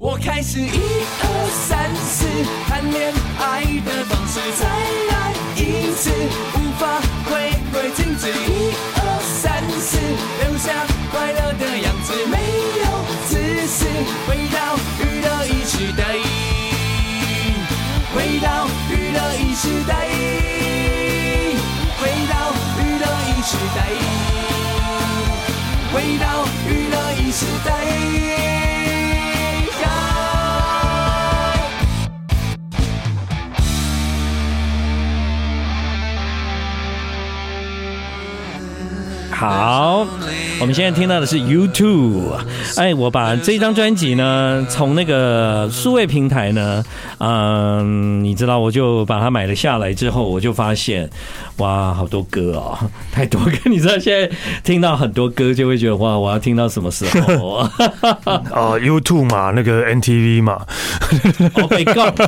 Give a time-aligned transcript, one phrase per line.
[0.00, 1.26] 我开始一二
[1.66, 2.24] 三四
[2.68, 4.64] 谈恋爱的方式，再
[5.10, 6.08] 来一次，
[6.54, 8.28] 无法回归静止。
[8.30, 9.02] 一二
[9.42, 9.98] 三四，
[10.38, 12.38] 留下快乐的样子，没
[12.78, 12.86] 有
[13.26, 13.86] 自私，
[14.28, 16.14] 回到娱乐一时代，
[18.14, 20.06] 回到娱乐一时代，
[21.98, 23.76] 回到娱乐一时代，
[25.92, 28.37] 回到娱乐一时代。
[39.38, 40.04] 好，
[40.60, 42.36] 我们现在听到的是 You Too。
[42.76, 46.84] 哎，我把这张专辑呢，从那个数位平台呢，
[47.18, 51.08] 嗯，你知道，我就把它买了下来之后，我就发现，
[51.58, 52.78] 哇，好多歌哦，
[53.12, 53.52] 太多歌。
[53.66, 54.28] 你知道，现在
[54.64, 57.72] 听到很多歌，就会觉得哇，我要听到什么时候啊？
[58.24, 60.66] 啊，U2 嘛，那个 NTV 嘛。
[61.54, 62.18] Oh my god！。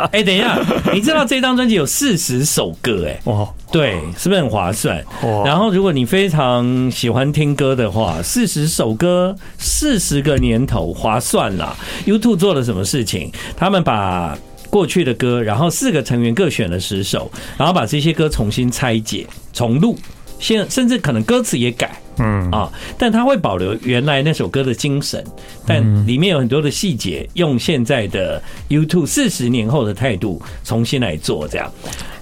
[0.12, 0.58] 哎，等一下，
[0.92, 3.06] 你知道这张专辑有四十首歌？
[3.06, 5.04] 哎，哦，对，是不是很划算？
[5.44, 11.76] 然后，如果你非常喜欢听歌的话，四十首歌，四十个年头，划算啦。
[12.06, 13.32] YouTube 做了什么事情？
[13.56, 14.36] 他们把
[14.68, 19.98] 过去的歌，然后四个成员各选了十首，然后把这些歌重新拆解、重录，
[20.38, 25.24] 现甚至可能歌词也改，嗯啊，但他会保留原来那首歌的精神，
[25.66, 31.70] 但里面有很多的细节，用现在的 YouTube 四十年后的态度重新来做，这样。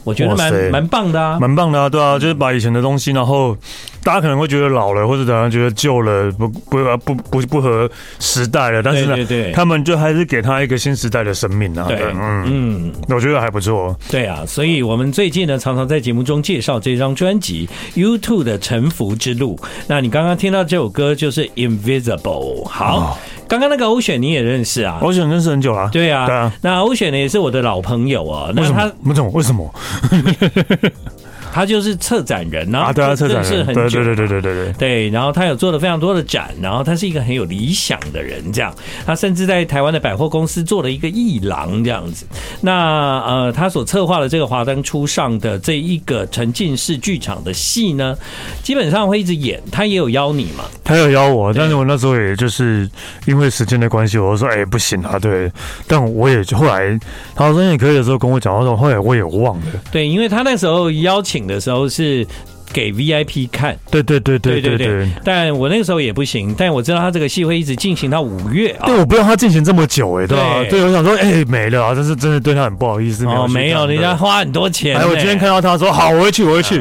[0.04, 3.54] 我觉得蛮蛮棒的啊，蛮棒的啊，对啊，就是把以前的东西，然后
[4.02, 13.94] 大家可能会觉得老了，或者怎样觉得旧了，不不不不不合时代了，但是呢，对对对，他们就还是给他一个新时代的生命啊，对，嗯嗯，我觉得还不错。
[14.08, 19.56] 对啊，所以我们最近呢，常常在节目中介绍这张专辑 YouTube 的《沉浮之路》。
[19.88, 23.18] 那你刚刚听到这首歌就是《Invisible》，好。
[23.48, 25.88] 刚刚那个 Ocean 你也认识啊？Ocean 认识很久了。
[25.90, 26.52] 对啊，对啊。
[26.60, 28.52] 那 Ocean 呢也是我的老朋友啊。
[28.54, 29.30] 那他为什么？
[29.32, 29.74] 为什么？
[31.58, 33.66] 他就是策展人啊，对啊，策展人。
[33.66, 34.72] 对对对对对对对。
[34.74, 38.72] 对，然后他有做了非常多的展，然后他是一个很有理想的人，这样，
[39.04, 42.24] 他甚至在台湾的百货公司做了一个艺廊这样子。
[42.60, 48.16] 那呃，他所策划的这个华灯初上的这一个沉浸式剧场的戏呢，
[48.62, 52.88] 基本上会一直演，他也有邀你嘛，他有邀我，但是我那时候也就是
[53.26, 55.50] 因为时间的关系，我说哎、不行啊，对，
[55.88, 56.96] 但我也后来
[57.34, 61.47] 他说你可以的时候跟我讲，他说后来我也忘了，对，因为他那时候邀请。
[61.48, 62.26] 的时候是
[62.70, 65.08] 给 VIP 看，对对对对对对。
[65.24, 68.84] 但我那个时候也不行，但我知道他这个戏会一直进行到五月啊。
[68.86, 70.62] 对，我不知道他进行这么久哎，对吧？
[70.68, 73.24] 对，我想说，哎，没了啊，但是真的对他很不好意思。
[73.24, 74.94] 哦，没有，人家花很多钱。
[74.98, 76.78] 哎，我今天看到他说，好，我会去，我会去。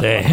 [0.00, 0.24] 对，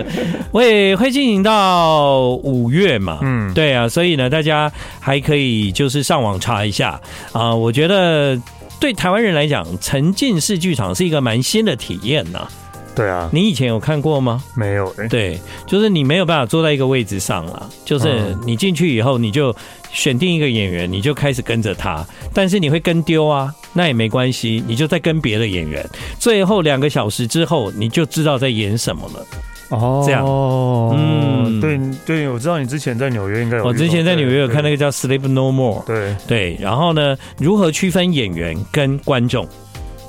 [0.52, 3.20] 我也会进行到五月嘛。
[3.22, 4.70] 嗯，对啊，所以呢，大家
[5.00, 7.00] 还可以就是上网查一下
[7.32, 7.54] 啊。
[7.54, 8.38] 我觉得。
[8.80, 12.48] 对台湾人来讲，沉浸式剧场是一个蛮新的体验呐。
[12.92, 14.42] 对啊，你以前有看过吗？
[14.56, 14.92] 没有。
[15.08, 19.54] 对，就是你没有办法坐在一个位置上了，就是你进去以后，你就
[19.92, 22.04] 选定一个演员，你就开始跟着他，
[22.34, 29.24] 但是你会跟丢啊，那也没关系，你就再跟别的演员，最后两个小时之后，你就知道在演什么了。
[29.70, 36.16] 哦，这样，嗯，对对，我知道你之前在纽约应该有，我之前在纽约有看那个叫《Sleep No More》，对。
[36.26, 39.48] 对，然后呢，如何区分演员跟观众，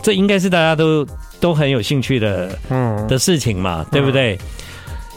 [0.02, 1.06] 这应该是大家都
[1.40, 3.08] 都很有兴趣的，嗯。
[3.08, 4.38] 的事情嘛，对不对？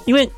[0.04, 0.28] 因为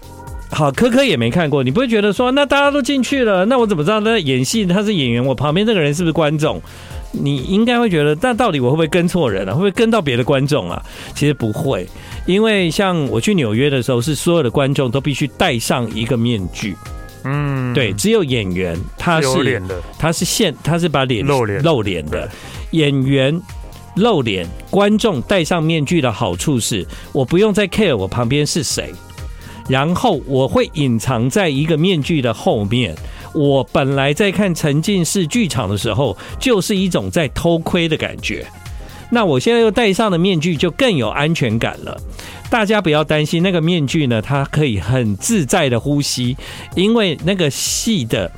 [0.52, 6.62] 好，科科也没看过，你不会觉得说，那大家都进去了，那我怎么知道他演戏他是演员，我旁边这个人是不是观众？
[7.12, 9.52] 你应该会觉得，那到底我会不会跟错人啊？
[9.52, 10.80] 会不会跟到别的观众啊？
[11.14, 11.88] 其实不会，
[12.26, 16.76] 因为像我去纽约的时候，是所有的观众都必须戴上一个面具。
[17.24, 19.62] 嗯，对，只有演员他是
[19.98, 22.28] 他是现他是把脸露脸 露脸的
[22.70, 23.40] 演员
[23.96, 28.92] 露脸，观众戴上面具的好处是，我不用再 care 我旁边是谁，
[29.68, 32.94] 然后我会隐藏在一个面具的后面。
[33.34, 38.46] 我本来在看沉浸式剧场的时候，就是一种在偷窥的感觉。
[39.10, 42.00] 那我现在又戴上了面具，就更有安全感了。
[42.50, 46.36] 大家不要担心，那个面具呢，它可以很自在的呼吸，
[46.74, 48.30] 因为那个戏的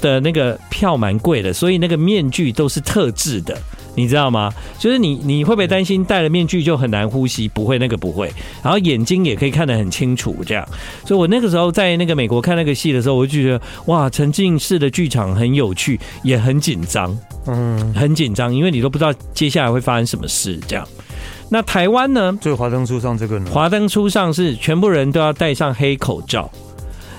[0.00, 3.56] 的那个票蛮贵的，所以那个面具都是特制的。
[3.94, 4.52] 你知道吗？
[4.78, 7.48] 就是你，你会不会担心戴了面具就很难呼吸？
[7.48, 8.32] 不会，那个不会。
[8.62, 10.66] 然后眼睛也可以看得很清楚，这样。
[11.06, 20.86] 所以我那个时候在那个美国看那个戏的时候，我就觉得哇，沉浸式的剧场很有趣，也很紧张，嗯，很紧张，因为你都不知道接下来会发生什么事，这样。
[21.48, 22.36] 那台湾呢？
[22.40, 23.50] 就华灯初上这个呢？
[23.50, 26.50] 华灯初上是全部人都要戴上黑口罩，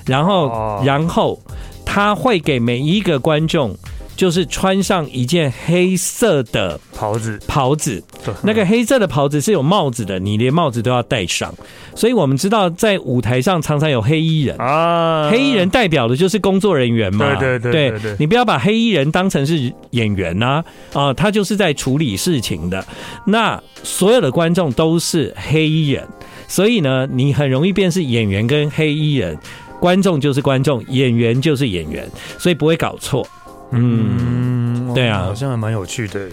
[0.05, 1.39] 然后，然后。
[1.87, 3.73] 他会给每一个观众。
[4.15, 8.01] 就是穿上一件黑色的袍子，袍子，
[8.43, 11.53] 那个黑色的袍子是有帽子的，你连帽子都要戴上。
[11.93, 17.35] 所以我们知道，在舞台上常常有黑衣人啊，黑衣人代表的就是工作人员嘛。
[17.35, 20.63] 对对对对，你不要把黑衣人当成是演员呐
[20.93, 22.85] 啊，他就是在处理事情的。
[23.25, 26.05] 那所有的观众都是黑衣人，
[26.47, 29.37] 所以呢，你很容易辨识演员跟黑衣人，
[29.79, 33.25] 观众就是观众，演员就是演员，所以不会搞错。
[33.75, 36.27] 嗯，对啊，好像还蛮有趣的。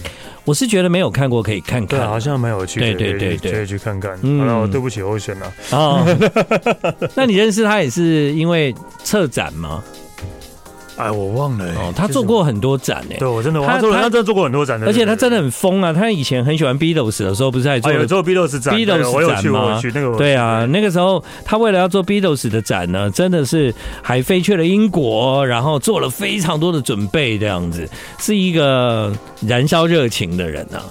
[0.45, 2.01] 我是觉得没有看过，可以看看。
[2.01, 2.87] 对，好像蛮有趣的。
[2.95, 4.17] 对对对对，可以去看看。
[4.17, 5.53] 好了，对不起，我选了。
[5.71, 6.05] 哦，
[7.15, 8.75] 那你认识他也是因为
[9.05, 9.83] 策展吗？
[10.97, 13.17] 哎，我忘了哦，他做过很多展诶。
[13.19, 15.93] 对，我真的，他他真的做过很多展的，而且他真的很疯啊！
[15.93, 19.81] 他以前很喜欢 Beatles 的时候，不是还做做 Beatles 展，Beatles 展吗？
[20.19, 29.13] 对啊，那个时候他为了要做 Beatles 的展呢，真的是还飞去了英国，然后做了非常多的准备，这样子是一个
[29.47, 30.85] 燃烧热情的人啊。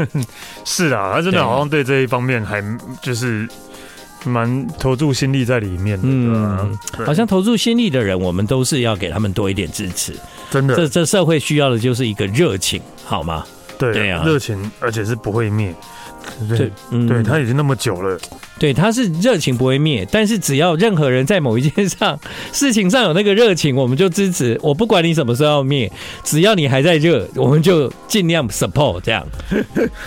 [0.64, 2.62] 是啊，他真的好像对这一方面还
[3.02, 3.46] 就是。
[4.24, 10.14] 蛮投注心力在里面的，嗯，好像投注心力的人，我们都是要给他们多一点支持。
[10.50, 13.44] 真的，这这社会需要的就是一个热情，好吗？
[13.78, 15.74] 对对啊，热情，而且是不会灭。
[16.48, 18.18] 对，嗯，对他已经那么久了。
[18.58, 22.18] 对，他是热情不会灭，但是只要任何人在某一件上
[22.52, 24.58] 事情上有那个热情，我们就支持。
[24.62, 25.90] 我不管你什么时候要灭，
[26.24, 29.26] 只要你还在热，我们就尽量 support 这样。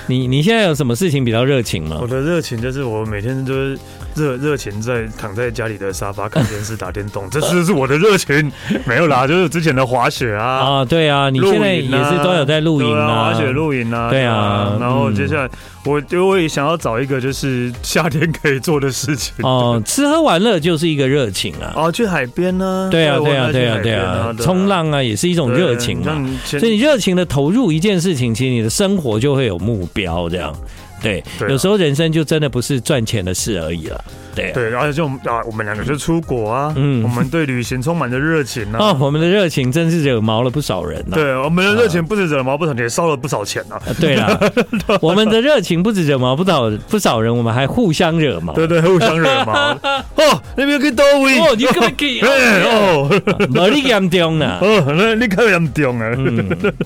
[0.08, 2.00] 你你现在有什么事情比较热情吗？
[2.02, 3.78] 我的热情就是我每天都是
[4.16, 8.52] 热热情在躺在家里的沙发看电视打电动， 这是是我的热情。
[8.86, 15.50] 没有啦，就是之前的滑雪啊啊，对啊，你现在也是都有在露营啊，滑雪露营啊，对啊，然后接下来
[15.86, 18.30] 我就会想要找一个就是夏天。
[18.42, 21.74] 可以做的事情哦， 吃喝玩乐就是一个热情啊！
[21.76, 22.88] 哦，去海边呢？
[22.92, 26.14] 对啊，对啊，对啊，对啊，冲浪啊，也是一种热情嘛。
[26.46, 30.56] 所以你热情的投入一件事情，其实你的生活就会有目标，这样。
[31.02, 34.04] 对，有时候人生就真的不是赚钱的事而已了。
[34.36, 38.78] 对对，而且就啊，我们两个就出国啊，嗯，我们对旅行充满着热情啊。
[38.80, 41.04] 哦，我们的热情真是惹毛了不少人。
[41.12, 43.80] 对，我们的热情不止惹毛不少人，也烧了不少钱呢。
[44.00, 44.40] 对了，
[45.02, 48.54] 我们的热情不止惹毛不少不少人，我们还互相惹毛。
[48.54, 49.54] 对对，互相惹毛。
[50.16, 52.20] 哦，那边可以多位哦，你可以？
[52.22, 53.10] 哦，
[53.50, 54.60] 没你严重呢。
[54.62, 56.12] 哦，那你可严重啊。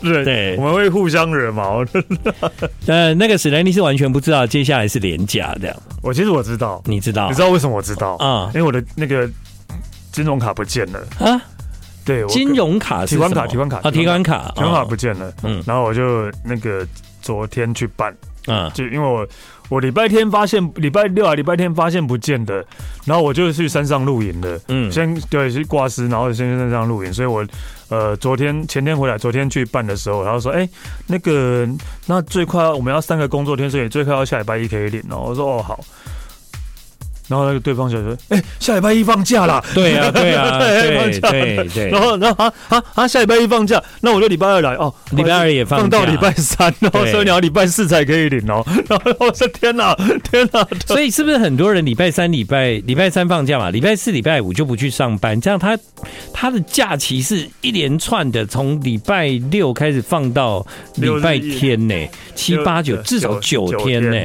[0.01, 1.83] 对对，我们会互相惹毛。
[2.87, 5.75] 呃，那个史莱尼是完全不知道接下来是廉价这样。
[6.01, 7.32] 我其实我知道，你知道。
[7.33, 8.51] 你知道为什么我知道啊？
[8.53, 9.27] 因为我的那个
[10.11, 11.41] 金融卡不见了啊！
[12.05, 15.33] 对，金融卡、提款卡、提款卡啊，提款卡、提款卡不见了。
[15.41, 16.85] 嗯，然后我就那个
[17.23, 18.15] 昨天去办，
[18.45, 19.27] 嗯，就因为我
[19.69, 22.63] 我礼拜天发现，礼拜六啊礼拜天发现不见的，
[23.05, 24.59] 然后我就去山上露营了。
[24.67, 27.11] 嗯，先对去挂失，然后先去山上露营。
[27.11, 27.43] 所以我
[27.89, 30.69] 呃昨天前天回来，昨天去办的时候，然后说哎
[31.07, 31.67] 那个
[32.05, 35.23] 那最快我们要三个工作天，所以最快要下礼拜一可以领哦。
[35.29, 35.79] 我说哦好。
[37.27, 39.63] 然后那个对方就说：“哎、欸，下礼拜一放假啦。
[39.73, 41.89] ”对呀，对呀，对对对。
[41.89, 43.07] 然后，然后啊啊啊！
[43.07, 44.93] 下礼拜一放假，那我就礼拜二来哦。
[45.11, 48.65] 礼拜二也放，放到礼拜三，然后所以你要礼拜四才可以领哦。
[48.89, 49.95] 然后我说：“天哪，
[50.29, 53.69] 天哪！”所以是不是很多人礼拜三、礼拜礼拜三放假嘛？
[53.69, 55.77] 礼拜四、礼拜五就不去上班，这样他
[56.33, 61.95] 他的假期是一连串的，从礼拜六开始放到礼拜天呢，
[62.35, 64.17] 七八九至少九天呢。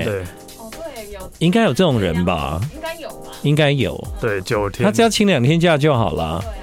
[1.39, 2.61] 应该有这种人吧？
[2.75, 3.31] 应该有吧？
[3.43, 4.09] 应该有。
[4.21, 4.85] 对，九天。
[4.85, 6.41] 他只要请两天假就好了。
[6.43, 6.55] 对啊。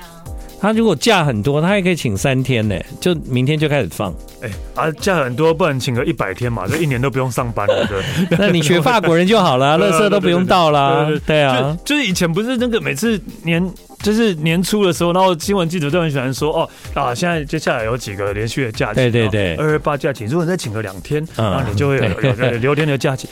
[0.59, 4.11] 他如果假很多，他也可以请三天呢，就明天就开始放。
[4.41, 6.67] 哎，啊，假很多，不能请个一百天嘛？
[6.67, 7.85] 就一年都不用上班了。
[7.87, 8.37] 对。
[8.39, 11.07] 那你学法国人就好了， 垃圾都不用倒啦。
[11.25, 11.77] 对啊。
[11.85, 13.63] 就是以前不是那个每次年
[14.01, 18.95] 就是年初的时候，然后新闻记者都很喜欢说哦啊，现在接下来有几个连续的假期。
[18.95, 19.55] 对对对。
[19.55, 23.29] 二二八假期，如果你再请个两天，那你就会有六天的假期。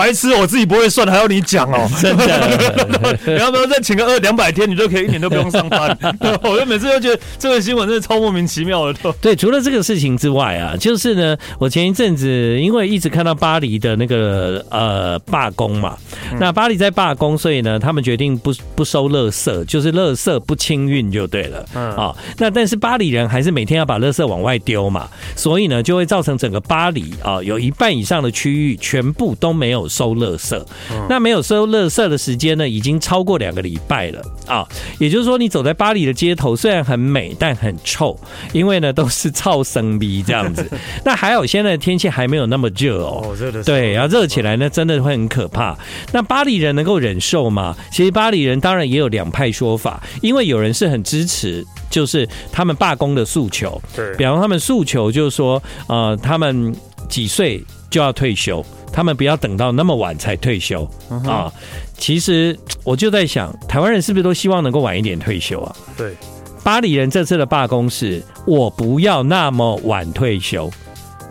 [0.00, 1.86] 白痴，我自己不会算，还要你讲哦？
[2.00, 3.18] 真的？
[3.26, 5.94] 你要不要再请个二两百天，你就可以一年都不用上班？
[6.42, 9.14] 我就每次都觉得这个新闻真的超莫名其妙的。
[9.20, 15.94] 对，除了这个事情之外啊，就是呢，我前一阵子因为一直看到巴黎的那个呃罢工嘛，
[16.38, 21.62] 那巴黎在罢工，所以呢，他们决定不不收垃圾，就是垃圾不清运就对了。
[21.74, 29.89] 嗯啊，那但是巴黎人还是每天要把垃圾往外丢嘛，所以呢，就会造成整个巴黎啊有一半以上的区域全部都没有。
[29.90, 30.56] 收垃圾。
[30.90, 34.66] 嗯、那没有收垃圾的时间呢，已经超过两个礼拜了啊。
[34.98, 38.16] 也就是说，你走在巴黎的街头，虽然很美，但很臭，
[38.52, 40.66] 因为呢都是臭生逼这样子。
[41.04, 43.36] 那还有，现在的天气还没有那么热哦。
[43.64, 45.76] 对，然后热起来呢，真的会很可怕。
[46.12, 47.76] 那巴黎人能够忍受吗？
[47.90, 53.80] 其实巴黎人当然也有两派说法，因为有人是很支持，就是他们罢工的诉求。
[53.96, 56.74] 对，比方他们诉求就是说，呃，他们
[57.08, 60.88] 几岁就要退休，他们不要等到那么晚才退休
[61.26, 61.52] 啊。
[61.98, 65.76] 其实我就在想，台湾人是不是都希望能够晚一点退休啊？
[65.96, 66.14] 对，
[66.62, 70.70] 巴黎人这次的罢工是，我不要那么晚退休。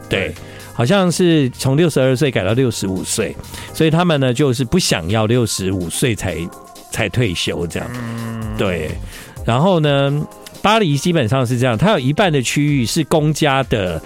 [0.09, 0.33] 对，
[0.73, 3.35] 好像是从六十二岁改到六十五岁，
[3.73, 6.37] 所以他们呢就是不想要六十五岁才
[6.91, 7.89] 才退休这样。
[8.57, 8.91] 对，
[9.45, 10.27] 然后呢，
[10.61, 14.01] 巴黎基本上是这样，它有一半的区域是公家的。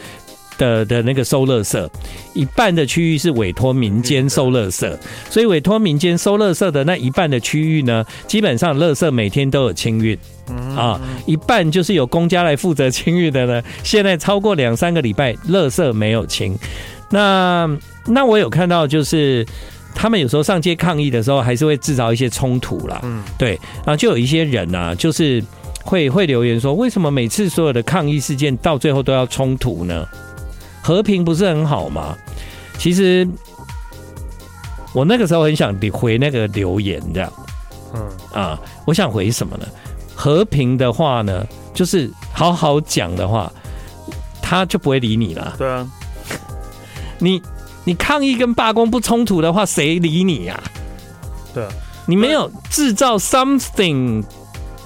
[0.57, 1.89] 的的那个收垃圾，
[2.33, 4.97] 一半的区域是委托民间收垃圾，
[5.29, 10.17] 所以委托民间收垃圾的那一半的区域呢，基本上垃圾每天都有清运
[10.75, 13.63] 啊，一半就是由公家来负责清运的呢。
[13.83, 16.57] 现在超过两三个礼拜，垃圾没有清。
[17.09, 17.69] 那
[18.05, 19.45] 那我有看到，就是
[19.93, 22.99] 他们有时候上街抗议的时候，还是会制造一些冲突啦。
[23.03, 25.43] 嗯，对，然后就有一些人啊，就是
[25.83, 30.07] 会会留言说，为什么每次所有的抗议事件到最后都要冲突呢？
[30.83, 32.15] 和平不是很好吗？
[32.77, 33.25] 其实
[34.93, 37.33] 我那个时候很想回那个留言，这样，
[37.93, 38.01] 嗯
[38.33, 39.65] 啊，我想回什么呢？
[40.13, 43.51] 和平的话呢，就是好好讲的话，
[44.41, 45.55] 他就不会理你了。
[45.57, 45.87] 对啊，
[47.19, 47.41] 你
[47.85, 50.61] 你抗议跟罢工不冲突的话，谁理你呀？
[51.53, 51.71] 对啊，
[52.05, 54.23] 你没有制造 something，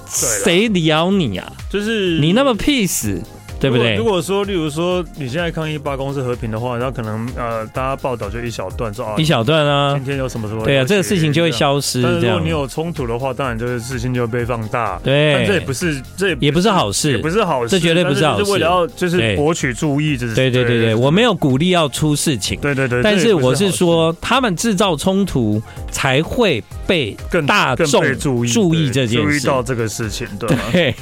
[0.06, 1.52] 谁理你啊？
[1.70, 3.20] 就是你那么 peace。
[3.60, 3.96] 对不对？
[3.96, 12.02] 如果说，例如说，你现在抗议罢工是和平的话，那可能呃，大家报道就一小段，说啊，一小段啊，今天有什么什么，对啊，这个事情就会消失。
[12.02, 15.00] 但是如果你有冲突的话，当然就是事情就会被放大。
[15.02, 18.44] 对，但这也不是，这也也不是好事，也不是好事，这绝对不是好事。
[18.44, 25.60] 是为了要就是博取注意，这是对对对对，我没有鼓励要出事情，对对对，但是我是说，他们制造冲突
[25.90, 27.88] 才会被更大众
[28.18, 30.94] 注意注意这件事，注意到这个事情，对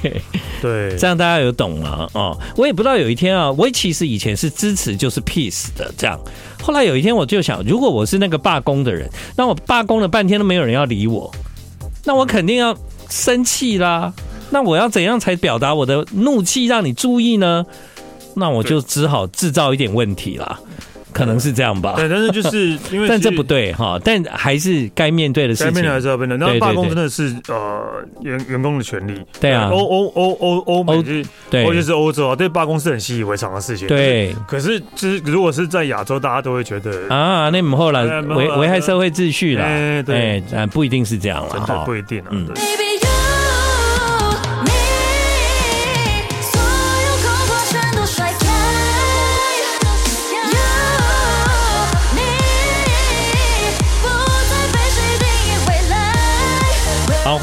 [0.63, 2.37] 对，这样大家有懂了哦。
[2.55, 3.37] 我也不知道有一天。
[3.37, 3.51] 啊！
[3.53, 6.19] 我其实以前是支持就是 peace 的这样，
[6.63, 11.31] 后来有一天我就想，如果我是那个罢工的人，那我罢工了半天都没有人要理我，
[12.05, 12.77] 那我肯定要
[13.11, 14.13] 生气啦。
[14.51, 17.67] 那我要怎样才表达我的怒气让你注意呢？
[18.35, 20.61] 那我就只好制造一点问题啦。
[21.17, 26.37] 可能是这样吧，对，但是就是 因为，但这不对哈，但还是该面对的事情，该面对还是要面对。
[26.37, 33.89] 那罢工真的是呃员员工的权利，对啊，欧欧欧欧欧美是，对，尤其是欧洲啊，对罢工是很习以为常的事情。
[33.89, 42.31] 对，可是就是如果是在亚洲，大家都会觉得啊，那么后来危危害社会秩序了，对，但不一定是这样了，真的不一定啊。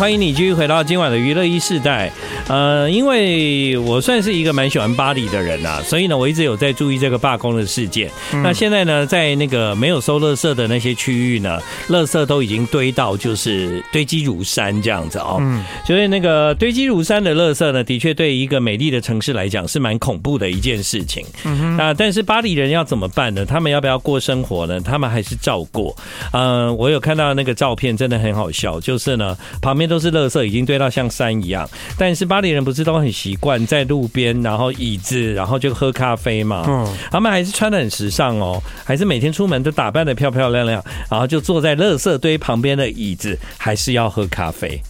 [0.03, 2.11] 欢迎你继续回到今晚的娱乐一世代。
[2.49, 8.11] 呃，因为我算是一个蛮喜欢巴黎的人呐、啊，所以呢，我一直有在注意这个罢工的事件。
[8.33, 11.57] 嗯、那现在呢，在那个没有收垃圾的那些区域呢，
[11.87, 15.37] 垃圾都已经堆到就是堆积如山这样子哦。
[15.39, 21.25] 嗯，所以那个堆积如山的垃圾呢，的确对一个美丽的城市来讲是蛮恐怖的一件事情。
[21.45, 23.45] 嗯哼，啊，但是巴黎人要怎么办呢？
[23.45, 24.81] 他们要不要过生活呢？
[24.81, 25.95] 他们还是照过。
[26.33, 31.65] 嗯、呃，我有看到那个照片，真的很好笑，就是呢，旁边都是垃圾，已经堆到像山一样，
[31.97, 32.27] 但是。
[32.33, 36.65] 巴黎人不是都很习惯在路边，然后椅子，然后就喝咖啡嘛？
[36.67, 44.81] 嗯，他们还是穿的很时尚哦，还是每天出门都打扮的漂漂亮亮，然后就坐在垃圾堆旁边的椅子，还是要喝咖啡。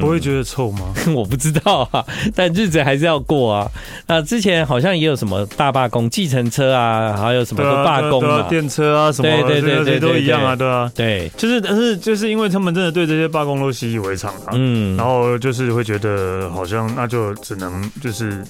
[0.00, 0.94] 不会觉得臭吗？
[1.14, 3.70] 我不知道啊，但日子还是要过啊。
[4.06, 18.44] 那之前好像也有什么大罢工，计程车啊，还有什么都罢工啊，电车啊什么，对对对对，都一样啊，对啊，对，就是但是就是因为他们真的对这些罢工都习以为常啊，嗯，然后就是会觉得好像那就只能就是。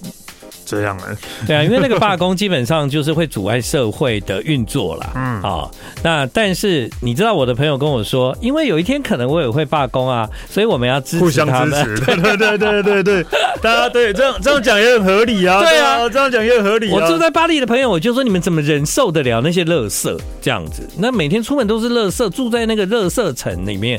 [0.68, 5.10] 这样了，对啊，因为那个罢工基本上就是会阻碍社会的运作啦。
[5.16, 5.70] 嗯啊，
[6.02, 13.26] 那但是你知道我的朋友跟我说，因为有一天可能我也会罢工啊，所以我们要支持他们，互相支持， 对对对对对对，
[13.62, 16.90] 大家对这样这样讲也很合理 啊，对啊，这样讲也很合理。
[16.90, 20.86] 我住在巴黎的朋友，我就说你们怎么忍受得了那些垃圾这样子？
[20.98, 23.98] 那每天出门都是垃圾，住在那个垃圾城里面。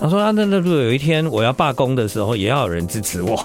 [0.00, 3.36] 他说啊，那那如果有一天我要罢工的时候，也要有人支持我。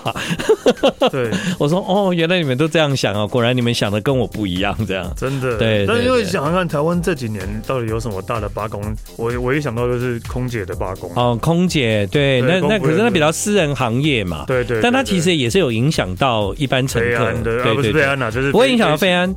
[1.11, 5.57] 对， 我说哦，原来你们都这样想哦，果然你们想的跟我不一样，这样真的。
[5.57, 8.81] 对，但是因为想想看，台湾这几年到底有什么大的罢工？
[9.17, 11.11] 我我一想到就是空姐的罢工。
[11.15, 14.45] 哦，空姐，对，对那那可是那比较私人行业嘛。
[14.47, 14.81] 对对，对。
[14.81, 17.31] 但它其实也是有影响到一般乘客。
[17.43, 19.33] 对对对，不是飞安呐，就是不会影响到飞安。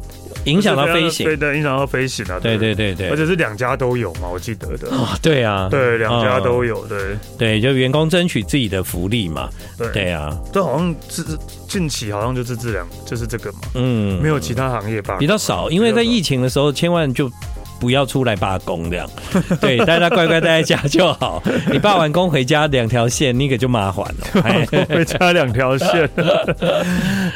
[0.46, 2.40] 影响到飞行，对的，影响到飞行啊！
[2.42, 4.88] 对对对对，而且是两家都有嘛，我记得的。
[4.88, 9.48] 哦，对啊，对，两家都有，对对，就员工争取自己的福利嘛。
[9.76, 11.22] 对对啊，这好像是
[11.68, 13.58] 近期好像就是这两，就是这个嘛。
[13.74, 15.16] 嗯，没有其他行业吧？
[15.18, 17.30] 比较少，因为在疫情的时候，千万就。
[17.78, 19.08] 不要出来罢工，这样
[19.60, 21.42] 对，大家乖乖待在家就好。
[21.70, 24.86] 你罢完工回家两条线，那个就麻烦了。
[24.88, 26.08] 回家两条线，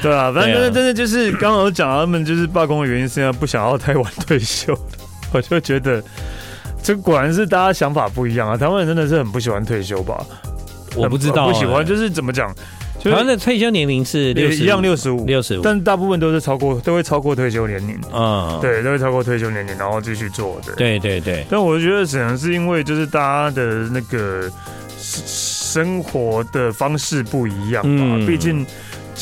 [0.02, 4.76] 对啊，反正真的就是刚刚我讲他们就是罢工的原因，是因为不想要太晚退休。
[5.32, 6.02] 我就觉得
[6.82, 8.56] 这果然是大家想法不一样啊。
[8.56, 10.24] 台湾人真的是很不喜欢退休吧？
[10.96, 12.52] 我不知道，不喜欢就是怎么讲。
[13.02, 17.98] 台湾的退休年龄是六十，一样六十五，六十五，但大部分都是超过，都会超过退休年龄。
[18.12, 20.60] 嗯，对，都会超过退休年龄，然后继续做。
[20.66, 21.44] 的，对对对。
[21.48, 24.50] 但我觉得可能是因为就是大家的那个
[24.98, 28.66] 生活的方式不一样吧，毕竟。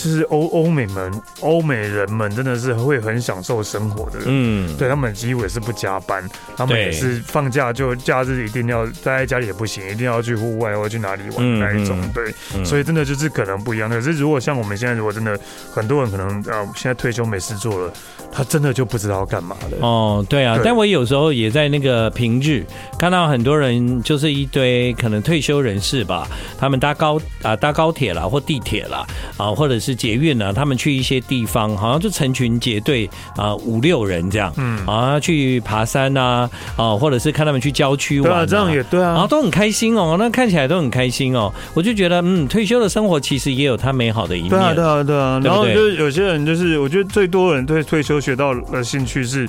[0.01, 6.23] 就是欧欧美们、欧美人们真的是会很享受生活的人，嗯，对他们几乎也是不加班，
[6.57, 12.33] 他们也是放假就假日一定要待在家里也不行，一定要去户外或者去哪里玩那一种，对，
[12.65, 13.91] 所以真的就是可能不一样。
[13.91, 15.37] 可是如果像我们现在，如果真的
[15.75, 17.93] 很多人可能啊，现在退休没事做了，
[18.31, 19.79] 他真的就不知道要干嘛了。
[19.85, 22.65] 哦，对啊，但我有时候也在那个平日
[23.01, 29.05] 看到很多人，就是一堆可能退休人士吧，他们搭高啊搭高铁啦或地铁啦
[29.37, 29.88] 啊，或者是。
[29.89, 49.49] 是捷运呢，他们去一些地方，好像就成群结队啊，五六人这样，嗯，啊，去爬山啊，啊，或者是看他们去郊区玩，这样也对啊，然后都很开心哦，那看起来都很开心哦，我就觉得，嗯，退休的生活其实也有它美好的一面，对啊，对啊，对啊，然后就有些人就是，我觉得最多人对退休学到的兴趣是。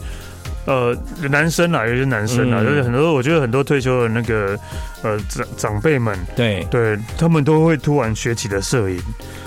[0.65, 0.95] 呃，
[1.29, 4.59] 男生啊，有些男生啊，就是很多，我觉得很多退休的那个
[5.01, 6.65] 呃长长辈们，对。
[6.69, 8.99] 对，他们都会突然学起了摄影。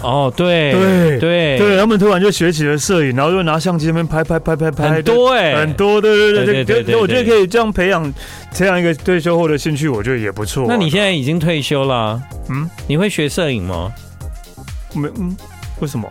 [0.02, 1.18] 哦，对对。
[1.20, 1.58] 对。
[1.58, 8.12] 对，他们突然就学起了摄影，然后就拿相机那边拍拍拍拍拍，很多哎，很多，对对对对对，我觉得可以这样培养
[8.52, 10.66] 这样一个退休后的兴趣，我觉得也不错。
[10.66, 13.92] 那你现在已经退休了，嗯，你会学摄影吗？
[14.94, 15.36] 没，嗯，
[15.78, 16.08] 为什么？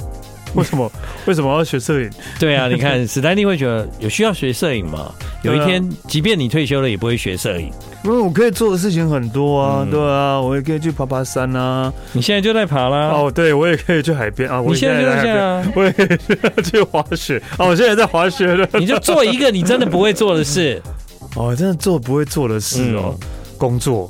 [0.56, 0.92] 为什么
[1.26, 2.10] 为什么要学摄影？
[2.40, 5.12] 对啊，你看史丹利会觉得有需要学摄影吗？
[5.44, 7.72] 有一天，即便你退休了，也不会学摄影，
[8.04, 9.88] 因为我可以做的事情很多啊。
[9.90, 11.92] 对啊，我也可以去爬爬山啊。
[12.14, 13.10] 你现在就在爬啦。
[13.10, 14.62] 哦，对，我也可以去海边啊。
[14.62, 17.42] 我现在就在海边，我也可以去滑雪。
[17.58, 18.68] 哦，我现在在滑雪了。
[18.74, 20.82] 你就做一个你真的不会做的事。
[21.36, 23.16] 哦，真的做不会做的事哦。
[23.62, 24.10] 工作，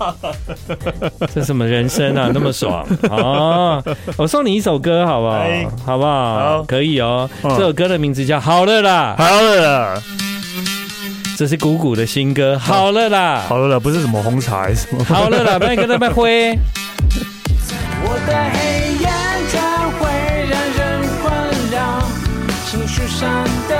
[1.34, 3.82] 这什么人生啊，那么爽啊！
[4.18, 5.40] 我送你一首歌，好不好？
[5.86, 6.38] 好不好？
[6.58, 7.30] 好，可以哦。
[7.42, 10.02] 这首歌的名字叫《好了啦》，好了啦。
[11.38, 15.02] 这是鼓鼓的新歌，好了啦，好了啦，不是什么红茶还是什么？
[15.08, 16.58] 好了啦， 不然跟他们挥。
[18.04, 19.08] 我的黑眼
[19.48, 19.62] 圈
[19.98, 20.04] 会
[20.50, 21.32] 让人困
[21.72, 22.04] 扰，
[22.66, 23.77] 情绪上的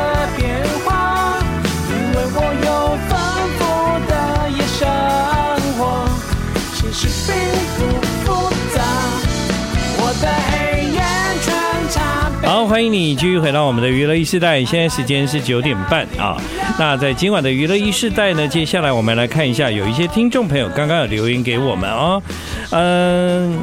[12.79, 16.41] 欢迎你继续回到我们的娱乐一世代，现在时间是九点半啊。
[16.79, 22.23] 那在今晚的娱乐一世代呢，接下来我们来看一下，有一些听众朋友刚刚有留言给我们哦，
[22.71, 23.61] 嗯。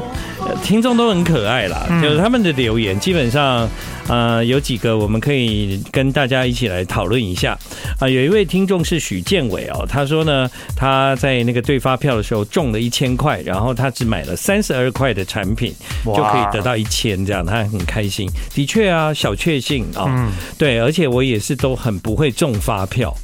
[0.63, 3.69] 听众都很可爱啦，就是他们的留言基本上，
[4.07, 7.57] 呃，有几个我们可以跟大家一起来讨论一下
[7.99, 8.07] 啊。
[8.07, 15.73] 有一位听众是许建伟哦，他说呢，他在那个对发票的时候中了一千块，然后他只买了三十二块的产品，
[16.05, 18.29] 就可以得到一千，这样他很开心。
[18.53, 23.15] 的确啊，小确幸啊，对，而且我也是都很不会中发票。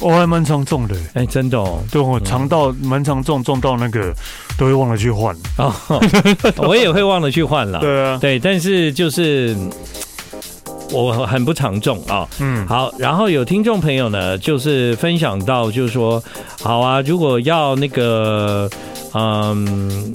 [0.00, 4.12] 我还蛮常中的，哎，真的哦，对我常到蛮常中，中到那个
[4.62, 5.36] 都会忘了去换。
[5.58, 5.74] 哦，
[6.68, 9.56] 我也会忘了去换了，对啊，对，但是就是
[10.92, 16.22] 我很不常中啊，嗯，好，然后有听众朋友呢，就是分享到，就是说，
[16.62, 18.70] 好啊，如果要那个，
[19.14, 20.12] 嗯，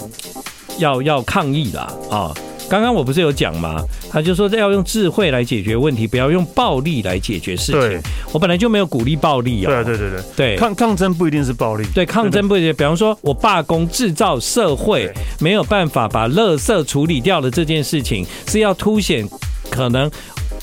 [0.78, 2.34] 要要抗议啦，啊。
[2.70, 3.82] 刚刚我不是有讲吗？
[4.12, 7.80] 他就说要用智慧来解决问题，不要用暴力来解决事情。
[7.80, 8.00] 对，
[8.32, 9.84] 我本来就没有鼓励暴力啊。
[9.84, 11.86] 对对对对对，抗抗争不一定是暴力。
[11.94, 12.74] 对，抗争不一定。
[12.76, 19.28] 比方说我罢工制造社会没有办法把垃圾处理掉的这件事情，是要凸显
[19.70, 20.10] 可能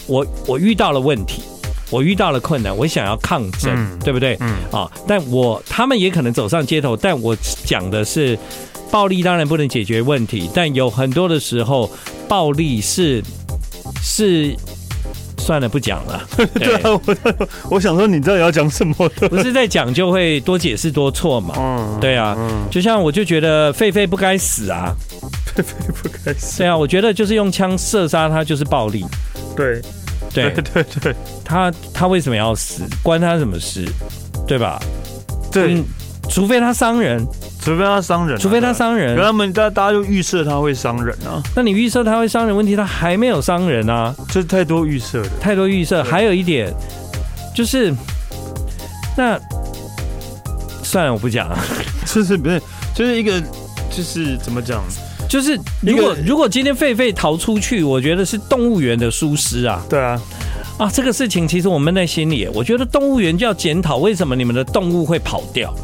[0.07, 1.43] 我我遇到了问题。
[1.90, 4.37] 我遇到了困难，我想要抗争，嗯、对不对？
[4.40, 8.37] 嗯啊，但我他们也可能走上街头，但我讲的是，
[8.94, 11.90] 暴力当然不能解决问题，但有很多的时候，
[12.28, 13.20] 暴力是
[14.00, 14.54] 是。
[15.37, 16.26] 算了，不讲了。
[16.54, 17.16] 对啊，我
[17.72, 18.94] 我想说，你知道要讲什么？
[19.28, 21.54] 不是在讲就会多解释多错嘛。
[21.59, 24.94] 嗯，对啊，嗯，就像我就觉得狒狒不该死啊，
[25.54, 26.59] 狒狒不该死。
[26.59, 29.04] 对啊，我觉得就是用枪射杀他就是暴力。
[29.54, 29.83] 对，
[30.33, 32.83] 对 对对，他他为什么要死？
[33.02, 33.85] 关他什么事？
[34.46, 34.80] 对吧？
[35.52, 35.83] 对，
[36.30, 37.26] 除非他伤人。
[37.64, 41.42] 除非他伤人，除非他伤人，他们大大家就预设他会伤人啊。
[41.57, 46.05] 那你预设他会伤人，问题他还没有伤人啊，这太多预设了，太多预设。
[46.05, 46.70] 还有一点
[47.55, 47.90] 就是，
[49.16, 49.40] 那
[50.83, 51.59] 算了，我不讲了。
[52.05, 52.61] 就是不是，
[52.94, 53.40] 就是一个，
[53.90, 54.85] 就是怎么讲？
[55.27, 59.83] 就是如果如果今天狒狒逃出去，我觉得是动物园的疏失啊。
[59.88, 60.20] 对啊，
[60.79, 65.74] 啊，这个事情其实我闷在心里，我觉得动物园就要检讨为什么你们的动物会跑掉。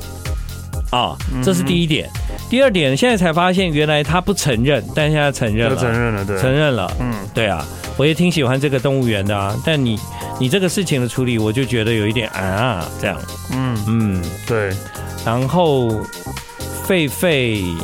[0.91, 2.09] 啊，这是第一点。
[2.49, 6.93] 第二点，现在才发现原来他不承认，但现在承认了，承认了，对，承认了。
[6.99, 7.65] 嗯，对啊，
[7.97, 9.57] 我也挺喜欢这个动物园的啊。
[9.65, 9.99] 但你，
[10.41, 13.17] 你这个事情的处理，我就觉得有一点啊，这样。
[13.53, 14.71] 嗯嗯，对。
[15.25, 15.89] 然后，
[16.89, 17.77] 狒狒。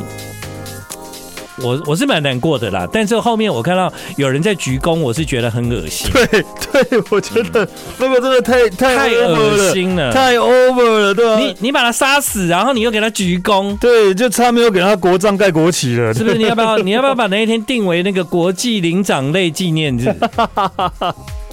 [1.63, 6.11] 我我是蛮难过的啦，但是后面我看到有人在鞠躬，我是觉得很恶心。
[6.13, 6.27] 对
[6.73, 7.67] 对，我觉得
[7.99, 11.39] 那个真的太太恶心了，太 over 了，对吧？
[11.39, 16.37] 你你把他杀死，然后你又给他鞠躬，对，就差没有给他国葬盖国旗了，是不是？
[16.37, 20.15] 你要不要你要不要把那一天定为那个国际灵长类纪念日？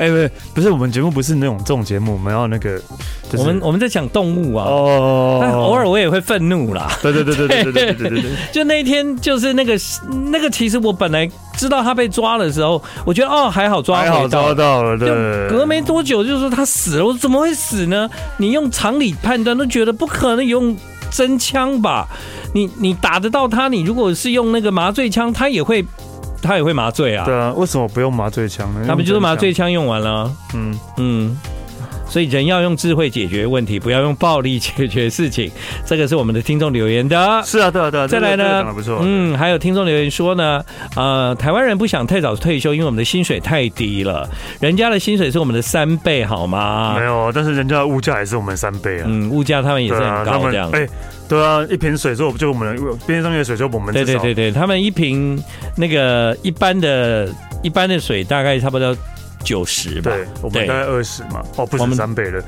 [0.00, 2.80] 哎，不是，不是，我们节目不是那种这种节目，我们要那个，
[3.36, 9.78] 我们我们在讲动物啊，哦，偶尔我也会愤怒啦，对对对对对对对对对，就那一天，就是那个
[10.30, 15.08] 那个，其实我本来知道他被抓的时候，我觉得哦还好抓回到，还好抓到了，对，
[15.50, 18.08] 隔没多久就说他死了，我怎么会死呢？
[18.38, 20.74] 你用常理判断都觉得不可能用
[21.10, 22.08] 真枪吧？
[22.54, 23.68] 你你打得到他？
[23.68, 25.84] 你如果是用那个麻醉枪，他也会。
[26.42, 27.24] 他也会麻醉啊？
[27.24, 28.84] 对啊，为什么不用麻醉枪呢？
[28.86, 30.30] 他们就是麻醉枪用完了。
[30.54, 31.38] 嗯嗯，
[32.08, 35.50] 所以人要用智慧解决问题，不要用暴力解决事情。
[35.86, 37.42] 这个是我们的听众留言的。
[37.44, 38.06] 是啊，对啊，对啊。
[38.06, 38.64] 再来呢？
[38.74, 38.98] 不错。
[39.02, 40.64] 嗯，还有听众留言说呢，
[40.96, 44.28] 呃，台湾人不想太早退休，因为我们的薪水太低了。
[44.60, 46.94] 人家的薪水是我们的三倍，好吗？
[46.98, 49.04] 没有，但是人家的物价也是我们三倍啊。
[49.06, 50.70] 嗯，物价他们也是很高，这样。
[50.72, 50.88] 哎。
[51.30, 53.94] 对啊，一瓶水就就我们边上面的水就我们。
[53.94, 55.40] 对对对对，他们一瓶
[55.76, 57.28] 那个一般的
[57.62, 58.96] 一般的水大概差不多
[59.44, 60.10] 九十吧。
[60.10, 61.40] 对，我们大概二十嘛。
[61.56, 62.42] 哦，不是三倍的。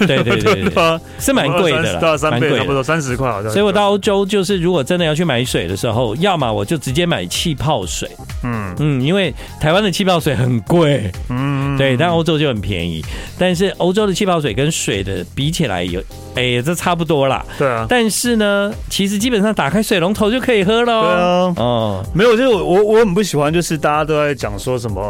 [0.00, 3.52] 对对对对， 是蛮贵的啦，三倍差不多三十块好像。
[3.52, 8.10] 所以我到欧洲就是，如果真的要去买水的时候，要么我就直接买气泡水。
[8.42, 11.10] 嗯嗯，因为台湾的气泡水很贵。
[11.30, 13.04] 嗯，对，但欧洲就很便宜。
[13.38, 16.00] 但是欧洲的气泡水跟水的比起来有。
[16.36, 17.46] 哎、欸，这差不多啦。
[17.56, 21.02] 对啊，但是呢，其实基本上打开水龙头就可以喝了。
[21.02, 25.00] 对啊，哦，没有，就是我我很不喜欢，就是大家都在讲说什么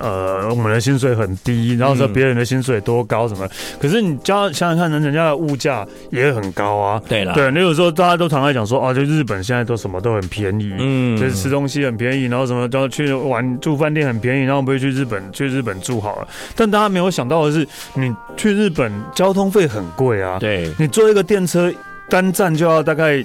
[0.00, 3.44] 呃，我们的薪水很低，然后说别人的薪水多高什么。
[3.44, 3.50] 嗯、
[3.80, 7.02] 可是你家想想看，人人家的物价也很高啊。
[7.08, 16.28] 对了，对，你有时候大家都常在讲说，啊，就日本现在都什么都很便宜，嗯，就是吃东西很便宜，然后什么都要去玩住饭店很便宜，然后不会去日本去日本住好了。
[16.54, 20.38] 但大家没有想到的是，你去日本交通费很贵啊。
[20.38, 20.72] 对。
[20.78, 21.72] 你坐一个电车
[22.08, 23.24] 单站就要大概，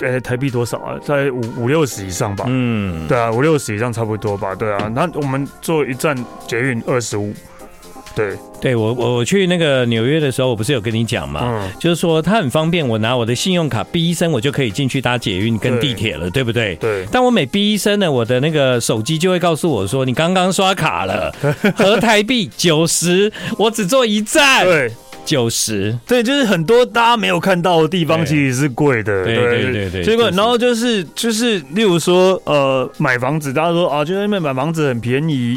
[0.00, 0.98] 呃，台币多少啊？
[1.04, 2.44] 在五五六十以上吧。
[2.48, 4.54] 嗯，对啊，五六十以上差不多吧。
[4.54, 7.34] 对啊，那我们坐一站捷运二十五。
[8.14, 11.40] 对，对我我我去那个纽约的时候，我不是有跟你讲嘛？
[11.44, 16.74] 嗯，就是说它很方便，我拿我的信用卡逼一声，我就可以进去搭捷运跟地铁了，对，对不对？
[16.76, 17.06] 对。
[17.10, 21.34] 但我每逼一声呢，我的那个手机就会告诉我说，你刚刚刷卡了，
[21.74, 24.64] 合台币九十，我只坐一站。
[24.64, 24.92] 对。
[25.24, 30.04] 九十，对，就是很多大家没有看到的地方，其实是贵的，对对对对。
[30.04, 35.56] 结果，然后就是就是，例如说，呃，买房子，大家说啊，就在那边买房子很便宜，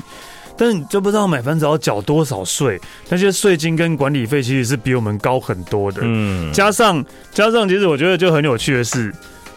[0.57, 6.01] 但是你就不知道买房子要缴多少税，那些税金跟管理费其实是比我们高很多的。
[6.03, 9.13] 嗯，加上加上，其实我觉得就很有趣的是。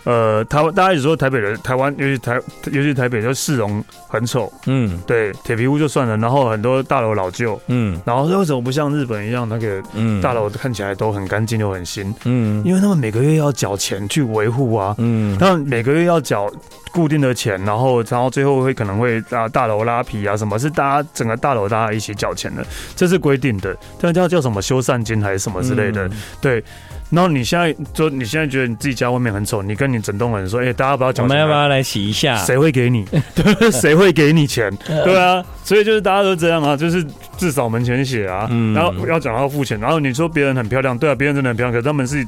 [0.09, 2.41] 呃，台湾大家也说台北人，台湾尤其台，
[2.73, 9.83] 尤其台北就市容很丑，嗯，对，铁皮屋就算了，然后很多大楼老旧，嗯，然后为什么不像日本一样，那个
[10.23, 16.51] 大楼看起来都很干净又很新，嗯，因为他们每个月要缴钱去维护啊，嗯，他们每个月要缴
[16.91, 22.67] 固定的钱，然后然后最后会可能会啊大楼拉皮啊，什么是大家整个大楼大家一起缴钱的，
[22.97, 26.09] 这是规定的，这叫叫什么修缮金还是什么之类的，
[26.41, 26.65] 对。
[27.11, 32.37] 然后你现在就你现在觉得你自己家外面很丑，你跟你整栋人说，哎、欸，大家不要讲，我们要不要来洗一下？
[32.45, 33.05] 谁会给你？
[33.35, 34.71] 对，谁会给你钱？
[35.05, 37.05] 对啊，所以就是大家都这样啊，就是
[37.37, 38.47] 至少门前写啊。
[38.51, 42.27] 嗯，然后要讲要付钱，然后你说别人很漂亮，对啊，别人真的很漂亮，可是他们是。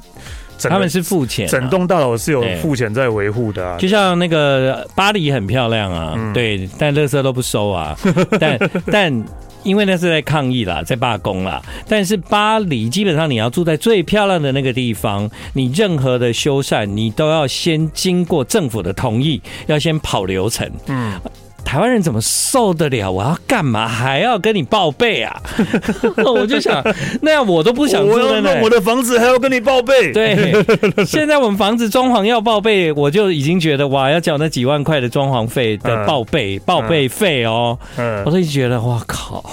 [0.68, 7.96] 他们是付钱，整栋大楼是有付钱在维护的，就像那个巴黎很漂亮啊，嗯、对，但垃圾都不收啊，
[8.38, 8.58] 但
[8.92, 9.24] 但
[9.62, 21.20] 因为那是在抗议啦，在罢工啦，但是巴黎基本上你要住在最漂亮的那个地方，你任何的修缮你都要先经过政府的同意，要先跑流程，嗯。
[21.64, 23.10] 台湾人怎么受得了？
[23.10, 25.40] 我要干嘛还要跟你报备啊？
[26.26, 26.82] 我就想，
[27.22, 28.60] 那样我都不想住在那。
[28.62, 30.12] 我的房子还要跟你报备？
[30.12, 30.52] 对，
[31.06, 37.78] 现在我们房子装潢要报备，我就已经觉得哇，要缴那几万块的装潢费的报备报备费哦。
[37.96, 39.44] 嗯，我都已经觉得哇靠，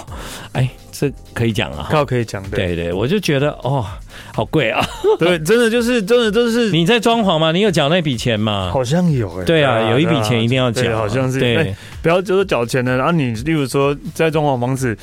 [0.52, 0.68] 哎。
[1.00, 3.86] 这可以讲啊，靠可以讲的，对对，我就觉得哦，
[4.34, 4.84] 好贵啊，
[5.16, 7.52] 对，真的就是真的就是你在装潢吗？
[7.52, 8.70] 你有缴那笔钱吗？
[8.72, 11.38] 好像有哎，对啊，有一笔钱一定要缴，好像是。
[11.38, 14.98] 对，不要就是缴钱的，然后你例如说在装潢房子，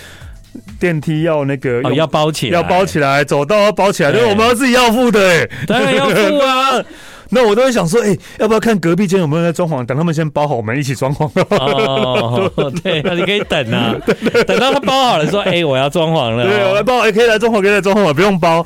[0.77, 6.83] 电梯要那个要包起来，要包起来，走道要包起来，对，我们要自己要付的，哎，当然要付啊。
[7.29, 9.85] 那我都会想说，哎、欸，要不要看隔壁间有没有人在装潢？
[9.85, 11.29] 等他们先包好，我们一起装潢。
[11.49, 12.51] 哦，
[12.83, 13.95] 对，那你可以等啊，
[14.47, 16.45] 等到他包好了，说，哎、欸，我要装潢了。
[16.45, 18.65] 对，我来包，哎、欸，可以来装潢，可以来装潢，不用包。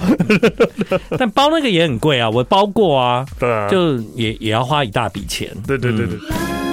[1.17, 5.49] 但包那个也很贵啊，我包过啊，对啊，就也也要花一大笔钱。
[5.65, 6.17] 对对对对。
[6.31, 6.68] 嗯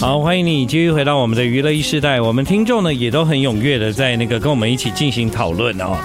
[0.00, 2.20] 好，欢迎你继续回到我们的娱乐一时代。
[2.20, 5.96] 我们听众呢也都很踊跃的在那个跟我们一起进行讨论哦。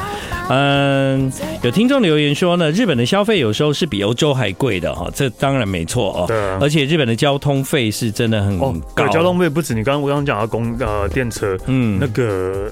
[0.49, 1.31] 嗯，
[1.63, 6.25] 有听众留言说呢，日本的消费有时候是比欧洲还贵的哈，这当然没错哦。
[6.27, 8.67] 对，而且日本的交通费是真的很高。
[8.67, 12.71] 哦、对，交通费不止你刚刚我刚刚讲到公呃电车，嗯，那个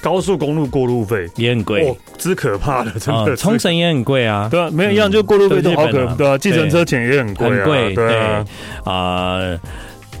[0.00, 3.36] 高速公路过路费也很贵，之可怕的，真的。
[3.36, 8.44] 冲绳也很贵啊，对啊，没有一样，就过路费都好可怕，对啊，计程车钱也很贵，很贵，对啊。
[8.84, 9.60] 呃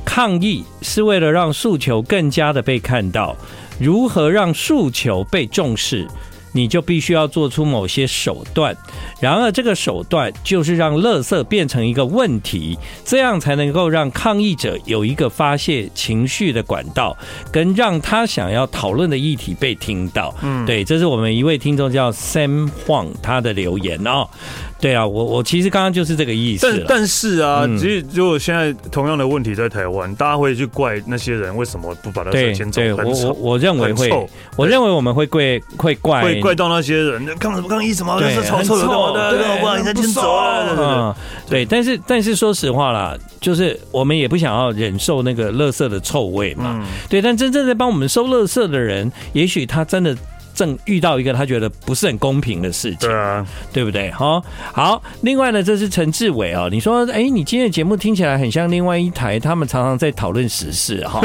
[0.04, 3.36] 抗议是为了让诉求更加的被看到，
[3.78, 6.06] 如何让诉求被重视？
[6.54, 8.76] 你就必须要做出某些手段，
[9.18, 17.16] 然而这个手段就是让垃圾变成一个问题，这样才能够让抗议者有一个发泄情绪的管道，
[17.50, 20.34] 跟让他想要讨论的议题被听到。
[20.42, 24.28] 嗯，对，这是我们一位听众叫 Sam Huang 他的留言哦。
[24.82, 26.66] 对啊，我我其实刚刚就是这个意思。
[26.66, 32.80] 但但是啊，其实如果现在同样的问题在台湾，大家会去怪那些人为什么不把它先走？
[32.80, 34.10] 对，我我我认为会，
[34.56, 36.40] 我认为我们会怪会怪会。
[36.40, 38.18] 怪到那些人，抗什么抗议什么？
[38.18, 41.16] 对，是臭臭的，对对，不然你先走啊！
[41.48, 46.84] 对，但是但是说实话啦，就是我们也不想要忍受那个垃圾的臭味嘛。
[47.08, 50.16] 对，但真正在帮我们收垃圾的人，也许他真的。
[50.54, 54.10] 正遇到一个他觉得不是很公平的事情，对啊，对不对？
[54.10, 55.02] 好，好。
[55.22, 61.20] 另外呢，这是陈志伟啊，你说，哎，你今天的节目听起来很像另外一台，他们常常在讨论时事哈。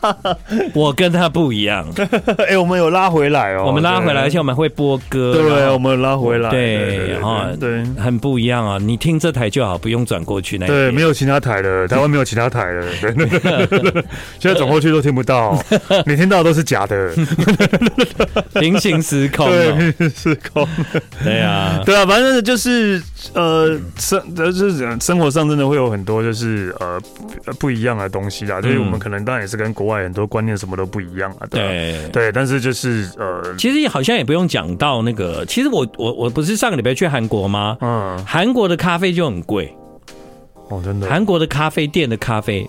[0.74, 1.86] 我跟他不一样，
[2.48, 8.78] 哎，我们有拉回来哦，我们拉回来，而且我们会播歌，对，我们拉回来，对，哈，对，很不一样啊。
[8.80, 10.66] 你听这台就好，不用转过去那。
[10.66, 12.84] 对，没有其他台的， 台湾没有其他台的，
[14.38, 15.58] 现在转过去都听不到，
[16.06, 17.12] 你听到的都是假的。
[18.60, 20.66] 平行时空，对，时空，
[21.22, 23.02] 对呀，对啊，反正就是
[23.34, 27.00] 呃，生就是生活上真的会有很多就是呃
[27.58, 37.76] 不一样的东西啦，所以我们可能当然也是跟国外很多观念什么都不一样啊，对对，但是就是呃，其实好像也不用讲到那个，其实我我我不是上个礼拜去韩国吗？
[37.80, 39.74] 嗯，韩国的咖啡就很贵，
[40.68, 42.68] 哦，真的，韩国的咖啡店的咖啡。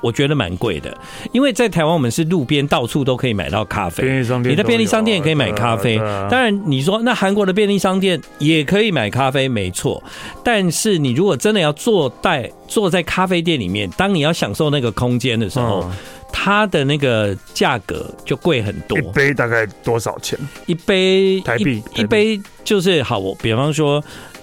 [0.00, 0.96] 我觉得蛮贵的，
[1.32, 5.98] 因为在台湾我们是路边到处都可以买到咖啡，便利商店，你的便利商店也可以买咖啡。
[6.30, 10.02] 当然，你说那韩国的便利商店也可以买咖啡，没错。
[10.44, 15.90] 但是你如果真的要坐在坐在咖啡店里面，当你要享受那个空间的时候，
[16.32, 18.96] 它的那个价格就贵很多。
[18.98, 20.38] 一杯大概多少钱？
[20.66, 23.18] 一杯台币，一杯就是好。
[23.18, 24.02] 我比方说，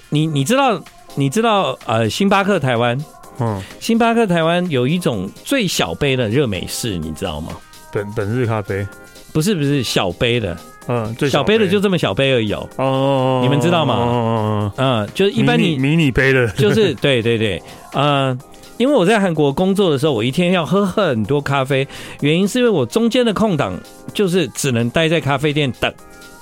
[0.09, 0.83] 你你知道
[1.15, 2.99] 你知道呃，星巴克台湾。
[3.39, 7.53] 嗯，星巴克台湾有一种最小杯的热美式，你知道吗？
[7.91, 8.85] 本本日咖啡
[9.31, 12.69] 不是不是小杯的，嗯，最小杯的就这么小杯而已哦。
[12.77, 13.97] 哦，你们知道吗？
[13.99, 17.61] 嗯嗯，就是一般你迷你杯的，就是对对对，
[17.93, 18.37] 呃，
[18.77, 21.87] 因为我在韩国工作的时候，我一天要喝很多咖啡，
[22.21, 23.79] 原因是因为我中间的空档
[24.13, 25.93] 就是只能待在咖啡店等。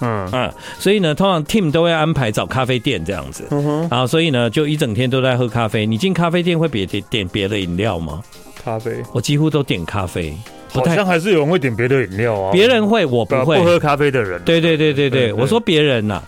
[0.04, 5.86] 嗯嗯，所以呢，通常 team 都会安排找咖啡店这样子，嗯哼，然后所以呢，就一整天都在喝咖啡。
[5.86, 8.22] 你进咖啡店会别点点别的饮料吗？
[8.63, 10.34] 咖啡，我几乎都点咖啡。
[10.70, 12.52] 好像还是有人会点别的饮料啊。
[12.52, 13.58] 别人会，我不会。
[13.58, 14.42] 不喝咖啡的人。
[14.44, 16.20] 对对对对对，我说别人呐，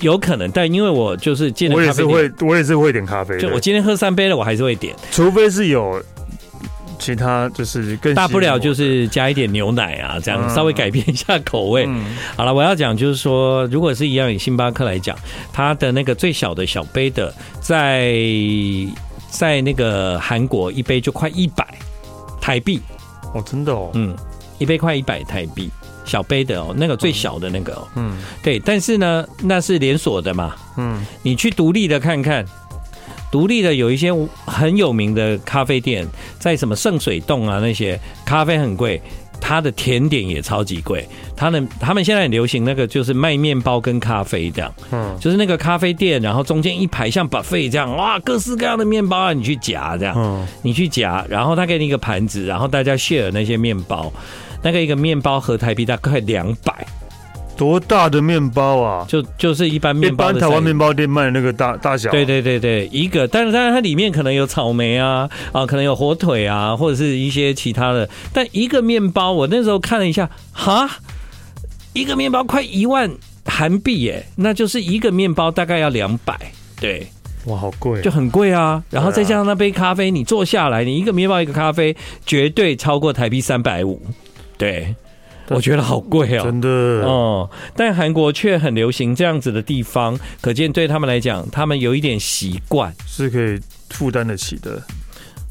[0.00, 3.38] 有可能，但因为我就是进了咖啡店，我也是会，我也是会点咖啡。
[3.38, 6.02] 就我今天喝三杯了，我还是会点，除非是有
[7.04, 11.86] 其他，就是更大不了就是加一点牛奶啊，这样稍微改变一下口味。
[12.34, 15.14] 好了，我要讲就是说，如果是一样以星巴克来讲，
[15.52, 18.14] 它的那个最小的小杯的，在
[19.28, 21.66] 在那个韩国一杯就快一百
[22.40, 22.80] 台币。
[23.34, 24.16] 哦，真的哦，嗯，
[24.58, 25.68] 一杯快一百台币，
[26.06, 32.46] 小杯的哦，那个最小的那个哦，嗯，对，但是呢，那是连锁的嘛，嗯，你去独立的看看，
[33.34, 34.12] 独立的有一些
[34.46, 36.06] 很有名的咖啡店，
[36.38, 39.02] 在什么圣水洞啊那些，咖啡很贵。
[39.40, 41.04] 它的甜点也超级贵，
[41.36, 54.10] 他们他们现在很流行那个就是卖面包跟咖啡这样，嗯，就是那个咖啡店，然后中间一排像 buffet 这样，哇，各式各样的面包啊，你去夹这样，嗯，你去夹，然后他给你一个盘子，然后大家 share 那些面包，
[54.62, 56.86] 那个一个面包合台币大概两百。
[57.56, 59.04] 多大的面包啊？
[59.08, 62.10] 就就是一般面包，一般台湾面包店卖的那个大大小。
[62.10, 68.08] 对对对对，一个，但是当然它里面可能有草莓啊啊，可能有火腿啊，或者是一些其他的。
[68.32, 70.88] 但一个面包，我那时候看了一下，哈，
[71.92, 73.10] 一个面包快一万
[73.46, 76.38] 韩币耶，那就是一个面包大概要两百。
[76.80, 77.06] 对，
[77.46, 78.82] 哇，好贵，就很贵啊。
[78.90, 84.02] 然后再加上那杯咖啡，你坐下来，你一个面包一个咖啡，绝对超过台币三百五。
[84.58, 84.94] 对。
[85.48, 87.50] 我觉得好贵哦，真的哦。
[87.76, 94.82] 但韩国却很流行这样子的地方，可见对他们来讲，他们有一点习惯是可以负担得起的。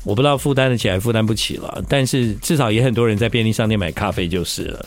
[0.03, 4.85] 我不知道负担得起还负担不起了，但是至少也很多人在便利商店买咖啡就是了。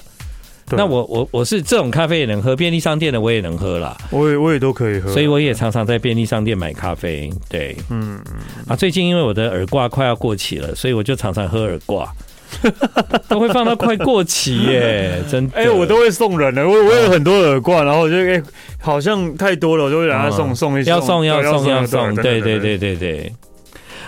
[0.73, 3.97] 那我我我是这种咖啡也能喝，便利商店的我也能喝啦。
[4.11, 7.31] 我也我也都可以喝，所以我也常常在便利商店买咖啡。
[7.49, 8.35] 对，嗯嗯。
[8.66, 12.12] 啊，最近因为我的耳挂快要过期了，所以我就常常喝耳挂。
[13.28, 15.56] 都会放到快过期耶， 真的。
[15.56, 18.42] 哎，我都会送人的，我我有很多耳挂，然后我就哎，
[18.80, 20.90] 好像太多了，我就会让他送送一些。
[20.90, 23.32] 要送要送要送，对对对对对。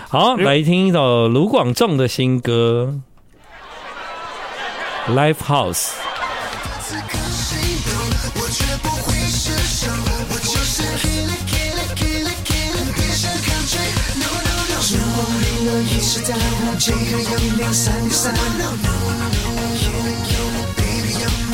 [0.07, 2.95] 好，来听一首卢广仲的新歌
[5.13, 5.73] 《Life House》。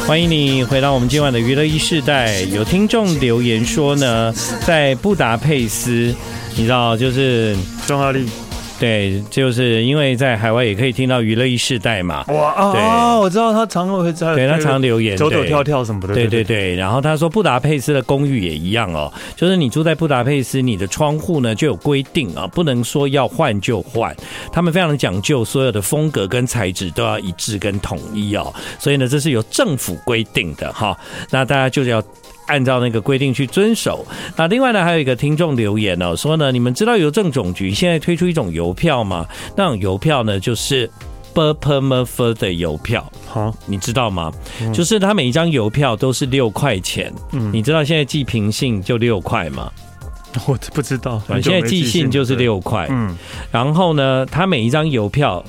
[0.08, 2.42] 欢迎你回到我们今晚的娱乐一世代。
[2.42, 4.34] 有听众留言说呢，
[4.66, 6.14] 在布达佩斯，
[6.56, 7.56] 你知道，就是
[7.88, 8.28] 匈牙利。
[8.80, 12.26] 对，就是因为在海外也可以听到娱乐一世代嘛。
[12.28, 13.16] 哇啊！
[13.16, 16.14] 哦、我知道他常会在，对他常留言，走走跳跳什么的。
[16.14, 16.76] 对对对。
[16.76, 24.16] 然后他说，布达佩斯的公寓也一样哦，就是你住在布达佩斯，你的窗户呢就有规定啊，不能说要换就换。
[24.52, 28.54] 他们非常的讲究，所有的风格跟材质都要一致跟统一哦。
[28.78, 30.98] 所以呢，这是由政府规定的哈。
[31.30, 32.04] 那大家就是要。
[32.48, 34.06] 按照那个规定去遵守。
[34.36, 39.26] 那另外呢，还有一个听众留言呢，说呢，你们知道邮政总局现在推出一种邮票吗？
[39.56, 40.90] 那种邮票呢，就是
[41.34, 43.12] purple merfur 的邮票。
[43.28, 44.32] 好，你知道吗？
[44.74, 47.14] 就是它每一张邮票都是六块钱。
[47.32, 49.72] 嗯，你知道现在寄平信就六块吗？
[50.48, 51.18] 我不知道。
[51.20, 52.88] 反正现在寄信就是六块。
[52.90, 53.16] 嗯，
[53.52, 55.44] 然后呢，它每一张邮票。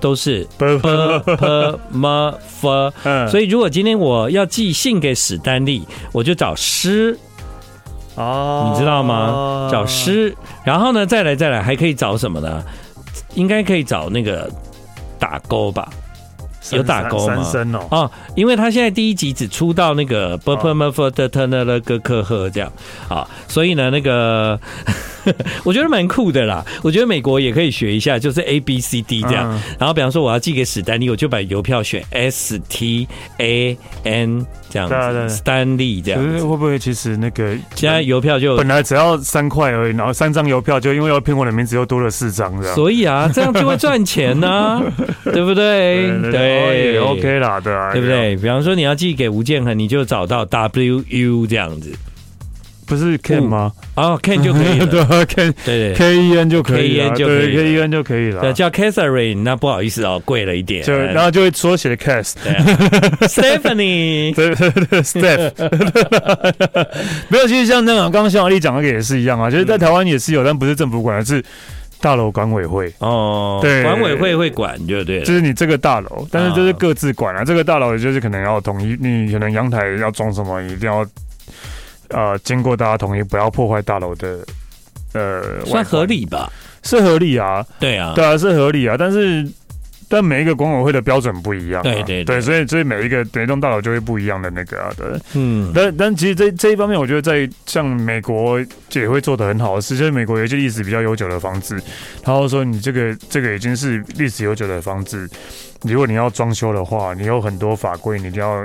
[0.00, 2.06] 都是 b p m
[2.60, 2.92] f，
[3.28, 7.18] 所以如果今天我要寄信给史丹利，我就找诗
[8.14, 9.68] 哦，你知道吗？
[9.70, 10.34] 找诗，
[10.64, 12.62] 然后呢，再来再来，还可以找什么呢？
[13.34, 14.50] 应该可以找那个
[15.18, 15.88] 打勾吧。
[16.72, 17.42] 有打勾吗？
[17.90, 22.70] 哦，因为他现在第一集只出到那个 b p m f 的 t n l g k h 这样
[23.08, 24.60] 啊，所以呢，那个
[25.64, 26.64] 我觉得蛮酷的啦。
[26.82, 29.48] 我觉得美国也可以学一下，就是 A B C D 这样。
[29.78, 33.06] 然后比方说我要寄给史丹利，我就把邮票选 S T
[33.38, 36.22] A N 这样子，史丹利这样。
[36.22, 42.74] 会不会其实那个现在邮票就本来只要三块而已，然后三张邮票就因为要拼我的名字又多了四张这样。
[42.74, 44.82] 所以啊，这样就会赚钱呢，
[45.24, 46.08] 对不对？
[46.30, 46.92] 对。
[46.92, 48.36] 也 OK 啦，对啊，对不对？
[48.36, 51.92] 比方说你要寄给吴建恒，你就找到 W U 这样子，
[52.88, 53.70] 不是 Ken 吗？
[53.96, 58.50] 哦，Ken 就可以了， 对，Ken，对对，K E N 就可以了，对，K E N 就可以了。
[58.52, 60.82] 叫 Catherine，那不好意思哦，贵了一点。
[60.82, 65.52] 就然后就会缩写的 Cast，Stephanie，对 对对，Steph，
[67.28, 67.46] 没有。
[67.46, 71.44] 其实像那种刚刚匈牙利讲的也是一样啊，就是在台湾也是有，但不是政府管而，是。
[72.00, 75.18] 大楼管委会哦，对，管委会会管，对不对？
[75.22, 77.44] 就是你这个大楼，但是就是各自管啊。
[77.44, 81.04] 这个大楼也就是可能要统一，你可能阳台要装什么，一定要
[82.10, 84.38] 呃经过大家同意，不要破坏大楼的
[85.12, 86.50] 呃，算合理吧？
[86.82, 89.46] 是合理啊，对啊，对啊，是合理啊，但是。
[90.10, 98.58] 但每一个管委会的标准不一样，对对对，所以所以每一个每一栋大楼就会不一样的那个啊，对，嗯，但但其实这这一方面，我觉得在像美国
[98.94, 101.74] 也会做的很好的事，就是美国有一些历史比较悠久的房子，
[102.24, 105.28] 然后说你这个这个已经是历史悠久的房子，
[105.82, 108.64] 如果你要装修的话，你有很多法规，你一定要。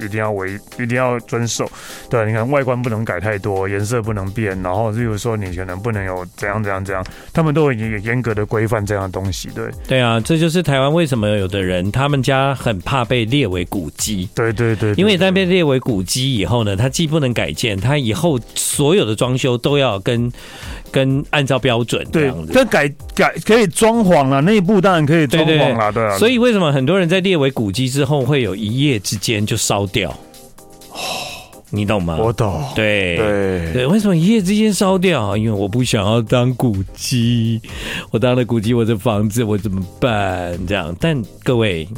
[0.00, 1.70] 一定要维，一定要遵守。
[2.08, 9.48] 对，你看外观不能改太多，颜色不能变，然后例如说你可能不能有怎样怎样怎样，他们都已经有严格的规范这样的东西。
[9.54, 14.28] 对，对啊，这就是台湾为什么有的人他们家很怕被列为古迹。
[14.34, 20.30] 对对对，对，因为在被列为古迹以后呢，它既不能改建，它以后所有的装修都要跟
[20.92, 22.52] 跟按照标准这样子。
[22.52, 26.16] 对，这改改可以装潢了，内部当然可以装潢了，对啊。
[26.18, 29.86] 所以为什么很多人在列为古迹之后，会有一夜之间就烧？
[29.86, 30.10] 掉，
[30.90, 30.96] 哦，
[31.70, 32.16] 你懂吗？
[32.20, 32.62] 我懂。
[32.74, 35.36] 对对对，为什么一夜之间烧掉？
[35.36, 37.60] 因为我不想要当古迹，
[38.10, 40.58] 我当了古迹，我的房子我怎么办？
[40.66, 41.88] 这样，但各位，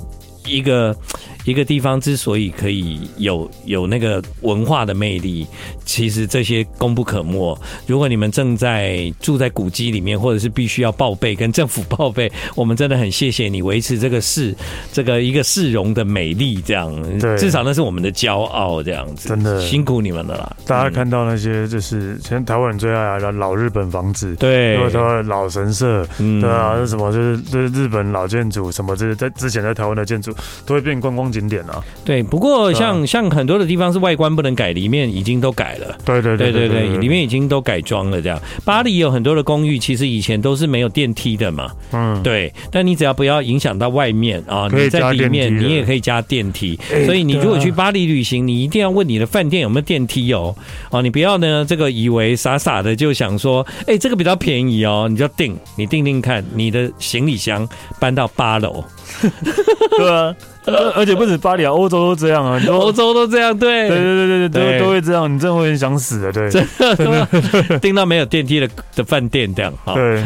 [0.47, 0.97] 一个。
[1.45, 5.47] 一个地方之所以可以有有那个文化的魅力，
[5.85, 7.59] 其实这些功不可没。
[7.87, 14.55] 如果你们正在住在古迹里面，或者是必须要报备跟政府报备， 我们真的很谢谢你维持这个市
[14.93, 19.61] 这个一个市容的美丽，这样，对，至少那是我们的骄傲，这样子，真的。
[19.61, 20.57] 辛苦你们了啦。
[20.67, 30.35] 大家看到那些就是现在台湾人最爱的老日本房子，对，或者老神社，嗯，对啊，是什么就是就是日本老建筑，什么就是在之前在台湾的建筑
[30.65, 35.97] 都会变观光景点啊，对，不过像、啊、像很多的地方是外观不能改，里面已经都改了。
[36.05, 38.23] 对对对对对，里面已经都改装了。
[38.23, 41.71] 这样，巴黎有很多的公寓，其实以前都是没有电梯的嘛。
[41.93, 42.53] 嗯，对。
[42.71, 46.79] 但你只要不要影响到外面啊，你在里面你也可以加电梯。
[47.05, 50.55] 所以你如果去巴黎旅行，你一定要问你的饭店有没有电梯哦。
[50.91, 57.69] 哦，你不要呢这个以为傻傻的就想说，哎，这个比较便宜哦，你就订，你订订看，你的行李箱
[57.99, 58.85] 搬到八楼。
[59.99, 60.35] 对啊。
[60.67, 66.67] 而 而且不止巴黎啊，欧洲都这样啊，欧洲都这样，对，对对对对对，都都会这样，你真的会很想死的，对， 真
[66.99, 70.23] 的，订到没有电梯的的饭店这样，对，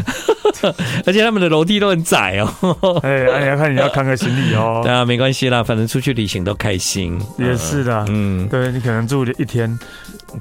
[1.06, 9.78] 而且他们的楼梯都很窄哦，哎，你要看你要看个行李哦，对啊，没关系啦，反正出去旅行都开心，也是的，嗯，对你可能住一天。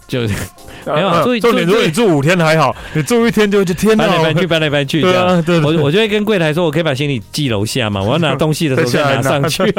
[0.08, 0.22] 就
[0.86, 5.42] 没有住，重点如果你住五天还好， 你住一天就就天搬来搬去，搬来搬去 这样。
[5.44, 9.64] 对，我我就会跟柜台说，我可以把行李寄楼下嘛，我要拿东西的时候再拿上去。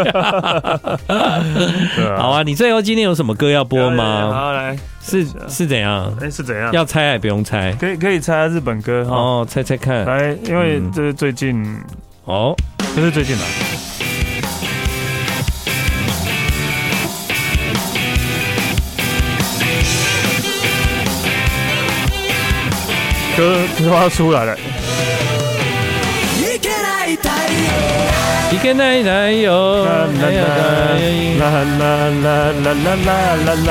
[2.17, 4.33] 好啊，你最后今天有什么歌要播吗？
[4.33, 6.13] 好来，是是怎样？
[6.21, 6.73] 哎，是怎样？
[6.73, 7.73] 要猜还不用猜？
[7.81, 10.05] 可以可以猜日本歌哦，猜猜看。
[10.05, 11.65] 来，因为这是最近
[12.25, 12.55] 哦，
[12.95, 13.43] 这是最近的。
[23.39, 24.59] 歌歌要出来了。
[28.51, 30.29] 一个奶奶哟，啦啦
[31.79, 33.11] 啦啦啦啦
[33.47, 33.71] 啦啦。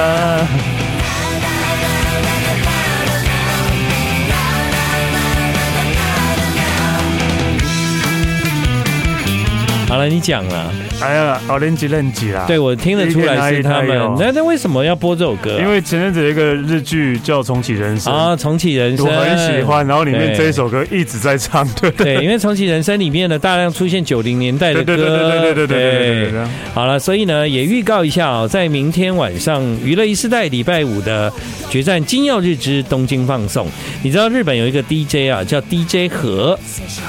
[9.90, 10.87] 好了，你讲了。
[11.00, 12.46] 哎呀，奥林吉认吉啦。
[12.48, 14.16] 对，我听得出来是他们。
[14.18, 15.58] 那那为什么要播这首歌？
[15.60, 21.68] 因为前阵子有一个日剧叫《重启人生》啊，《重启人生》我很喜欢，然后里面这一首歌一直在唱。
[21.80, 24.98] 对对，因为《重启人生》里面呢，大量出现九零年代的歌。
[24.98, 26.44] 对对对对对对对。
[26.74, 31.32] 好了，所以呢，也预告一下哦，在明天晚上娱乐一世代礼拜五的
[31.70, 33.68] 决战金曜日之东京放送，
[34.02, 36.58] 你知道日本有一个 DJ 啊，叫 DJ 和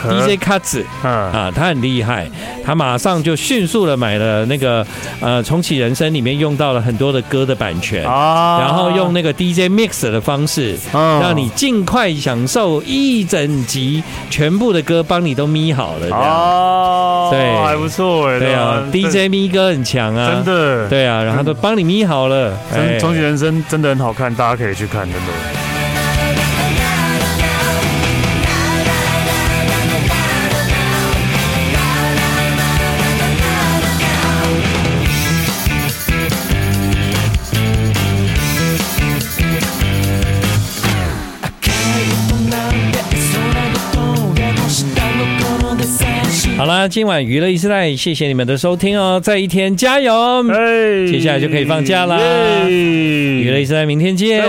[0.05, 2.29] DJ 卡子啊，他很厉害。
[2.65, 4.87] 他马上就迅速的买了那个
[5.21, 16.21] 呃重启人生里面用到了很多的歌的版权啊，然后用那个 DJ mix 的方式，让你尽快享受一整集全部的歌，帮你都咪好了这样。
[16.21, 22.57] 哦，对，还不错哎，对啊，DJ 咪歌很强啊，真的，对啊，然后都帮你咪好了，
[22.99, 25.68] 重启人生真的很好看，大家可以去看，真的。
[46.79, 49.21] 好了，今晚娱乐一时代，谢谢你们的收听哦！
[49.21, 50.13] 再一天加油，
[51.11, 52.17] 接下来就可以放假啦！
[52.69, 54.45] 娱乐一时代，明天见。